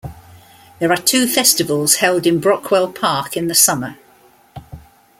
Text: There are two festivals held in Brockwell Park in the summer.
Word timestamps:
There 0.79 0.91
are 0.91 0.97
two 0.97 1.27
festivals 1.27 1.97
held 1.97 2.25
in 2.25 2.41
Brockwell 2.41 2.87
Park 2.87 3.37
in 3.37 3.49
the 3.49 3.53
summer. 3.53 3.97